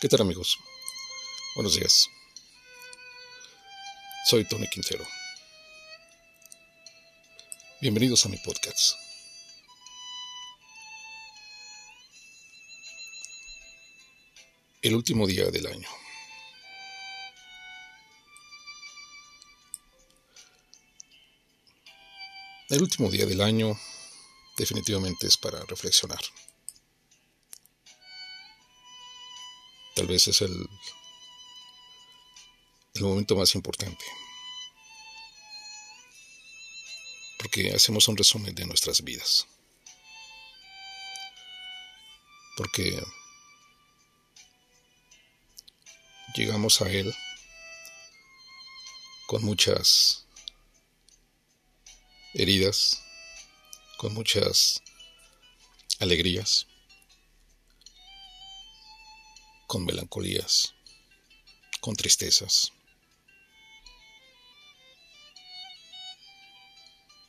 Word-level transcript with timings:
¿Qué 0.00 0.08
tal 0.08 0.20
amigos? 0.20 0.56
Buenos 1.56 1.74
días. 1.74 2.08
Soy 4.26 4.44
Tony 4.44 4.68
Quintero. 4.68 5.04
Bienvenidos 7.80 8.24
a 8.24 8.28
mi 8.28 8.36
podcast. 8.36 8.94
El 14.82 14.94
último 14.94 15.26
día 15.26 15.50
del 15.50 15.66
año. 15.66 15.88
El 22.68 22.82
último 22.82 23.10
día 23.10 23.26
del 23.26 23.40
año 23.40 23.76
definitivamente 24.56 25.26
es 25.26 25.36
para 25.36 25.64
reflexionar. 25.64 26.20
Tal 29.98 30.06
vez 30.06 30.28
es 30.28 30.42
el, 30.42 30.70
el 32.94 33.02
momento 33.02 33.34
más 33.34 33.52
importante. 33.56 34.04
Porque 37.40 37.72
hacemos 37.74 38.06
un 38.06 38.16
resumen 38.16 38.54
de 38.54 38.64
nuestras 38.64 39.02
vidas. 39.02 39.48
Porque 42.56 43.02
llegamos 46.36 46.80
a 46.80 46.88
Él 46.88 47.12
con 49.26 49.44
muchas 49.44 50.28
heridas, 52.34 53.02
con 53.96 54.14
muchas 54.14 54.80
alegrías 55.98 56.68
con 59.68 59.84
melancolías, 59.84 60.74
con 61.80 61.94
tristezas. 61.94 62.72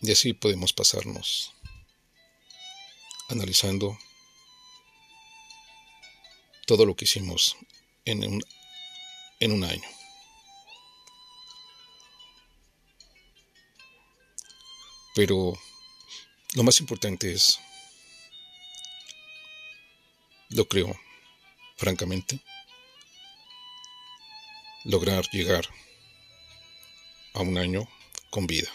Y 0.00 0.10
así 0.10 0.32
podemos 0.32 0.72
pasarnos 0.72 1.52
analizando 3.28 3.96
todo 6.66 6.86
lo 6.86 6.96
que 6.96 7.04
hicimos 7.04 7.56
en 8.06 8.24
un, 8.24 9.64
año. 9.64 9.88
Pero 15.14 15.52
lo 16.54 16.62
más 16.62 16.80
importante 16.80 17.30
es, 17.30 17.60
lo 20.48 20.66
creo, 20.66 20.98
francamente, 21.82 22.38
lograr 24.84 25.24
llegar 25.32 25.68
a 27.34 27.40
un 27.40 27.58
año 27.58 27.88
con 28.30 28.46
vida. 28.46 28.70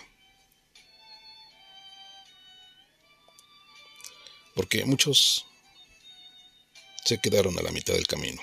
Porque 4.55 4.83
muchos 4.83 5.45
se 7.05 7.17
quedaron 7.19 7.57
a 7.57 7.61
la 7.61 7.71
mitad 7.71 7.93
del 7.93 8.07
camino. 8.07 8.41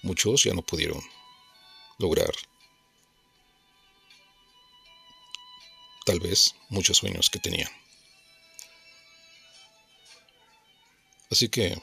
Muchos 0.00 0.44
ya 0.44 0.54
no 0.54 0.62
pudieron 0.62 1.02
lograr 1.98 2.32
tal 6.06 6.18
vez 6.18 6.54
muchos 6.70 6.96
sueños 6.96 7.28
que 7.28 7.40
tenían. 7.40 7.81
Así 11.32 11.48
que 11.48 11.80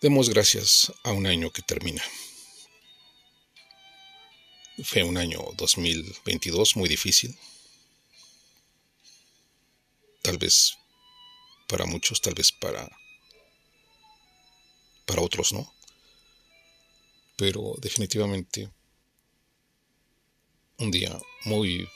demos 0.00 0.30
gracias 0.30 0.90
a 1.04 1.12
un 1.12 1.26
año 1.26 1.50
que 1.50 1.60
termina. 1.60 2.02
Fue 4.82 5.02
un 5.02 5.18
año 5.18 5.40
2022 5.58 6.76
muy 6.76 6.88
difícil. 6.88 7.38
Tal 10.22 10.38
vez 10.38 10.78
para 11.66 11.84
muchos, 11.84 12.22
tal 12.22 12.32
vez 12.32 12.50
para 12.50 12.88
para 15.04 15.20
otros 15.20 15.52
no. 15.52 15.70
Pero 17.36 17.74
definitivamente 17.76 18.70
un 20.78 20.90
día 20.90 21.20
muy 21.44 21.86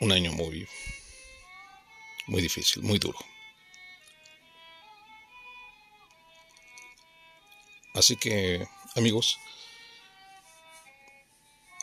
un 0.00 0.12
año 0.12 0.32
muy, 0.32 0.68
muy 2.26 2.42
difícil, 2.42 2.82
muy 2.82 2.98
duro. 2.98 3.18
Así 7.94 8.16
que, 8.16 8.66
amigos, 8.96 9.38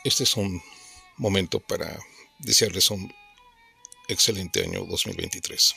este 0.04 0.24
es 0.24 0.36
un 0.36 0.62
momento 1.16 1.58
para 1.60 1.98
desearles 2.38 2.90
un 2.90 3.12
excelente 4.08 4.62
año 4.62 4.84
2023. 4.84 5.74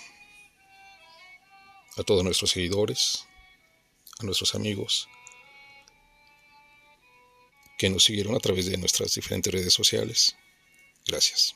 A 1.98 2.04
todos 2.04 2.24
nuestros 2.24 2.52
seguidores, 2.52 3.26
a 4.20 4.26
nuestros 4.26 4.56
amigos 4.56 5.08
que 7.78 7.90
nos 7.90 8.04
siguieron 8.04 8.36
a 8.36 8.40
través 8.40 8.66
de 8.66 8.78
nuestras 8.78 9.14
diferentes 9.16 9.54
redes 9.54 9.74
sociales. 9.74 10.36
Gracias. 11.06 11.56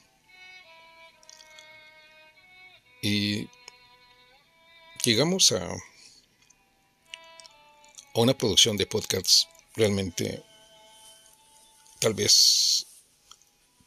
Y 3.01 3.47
llegamos 5.03 5.51
a, 5.51 5.65
a 5.65 5.77
una 8.15 8.33
producción 8.33 8.77
de 8.77 8.85
podcasts 8.85 9.47
realmente 9.75 10.43
tal 11.99 12.13
vez 12.13 12.85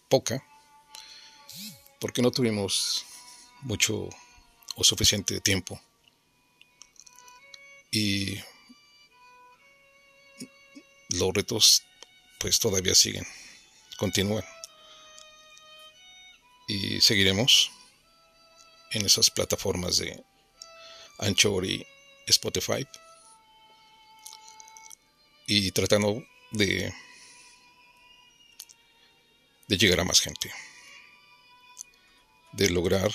poca, 0.08 0.44
porque 2.00 2.22
no 2.22 2.30
tuvimos 2.30 3.04
mucho 3.62 4.08
o 4.76 4.84
suficiente 4.84 5.40
tiempo. 5.40 5.80
Y 7.90 8.40
los 11.10 11.32
retos 11.34 11.82
pues 12.38 12.58
todavía 12.58 12.94
siguen, 12.94 13.26
continúan. 13.98 14.44
Y 16.68 17.00
seguiremos 17.00 17.70
en 18.92 19.06
esas 19.06 19.30
plataformas 19.30 19.97
de 19.98 20.22
Anchor 21.19 21.64
y 21.64 21.86
Spotify. 22.26 22.86
Y 25.47 25.70
tratando 25.72 26.22
de 26.53 26.92
de 29.72 29.78
llegar 29.78 30.00
a 30.00 30.04
más 30.04 30.20
gente. 30.20 30.52
De 32.52 32.69
lograr 32.69 33.10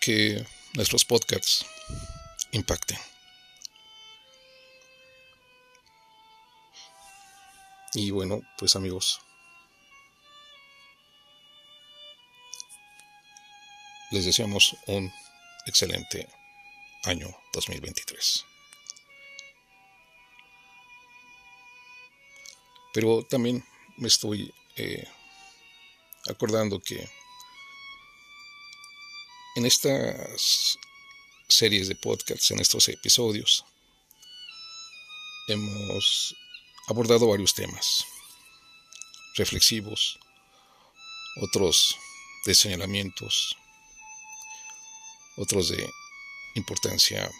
que 0.00 0.46
nuestros 0.74 1.04
podcasts 1.04 1.66
impacten. 2.52 2.98
Y 7.94 8.10
bueno 8.10 8.40
pues 8.56 8.76
amigos 8.76 9.20
les 14.14 14.24
deseamos 14.24 14.76
un 14.86 15.12
excelente 15.66 16.28
año 17.02 17.28
2023. 17.52 18.44
Pero 22.92 23.24
también 23.24 23.64
me 23.96 24.06
estoy 24.06 24.54
eh, 24.76 25.04
acordando 26.28 26.78
que 26.78 27.10
en 29.56 29.66
estas 29.66 30.78
series 31.48 31.88
de 31.88 31.96
podcasts, 31.96 32.52
en 32.52 32.60
estos 32.60 32.88
episodios, 32.88 33.64
hemos 35.48 36.36
abordado 36.86 37.26
varios 37.26 37.52
temas 37.52 38.04
reflexivos, 39.34 40.20
otros 41.42 41.96
de 42.46 42.54
señalamientos, 42.54 43.56
otros 45.36 45.68
de 45.68 45.90
importancia 46.54 47.30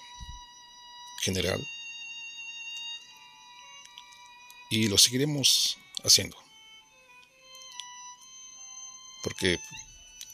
general. 1.23 1.61
Y 4.71 4.89
lo 4.89 4.99
seguiremos 4.99 5.79
haciendo. 6.03 6.37
Porque 9.23 9.59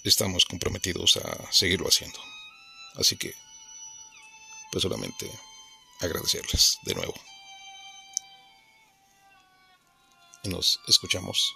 estamos 0.05 0.45
comprometidos 0.45 1.17
a 1.17 1.53
seguirlo 1.53 1.89
haciendo. 1.89 2.21
Así 2.97 3.17
que, 3.17 3.35
pues 4.73 4.83
solamente 4.83 5.31
agradecerles 6.01 6.79
de 6.85 6.95
nuevo. 6.95 7.15
y 10.43 10.49
nos 10.49 10.81
escuchamos 10.89 11.55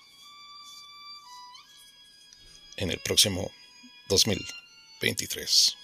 en 2.77 2.91
el 2.91 2.99
próximo 3.01 3.51
2023. 4.09 5.77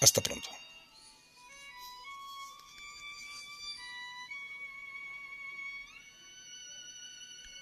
Hasta 0.00 0.20
pronto. 0.20 0.48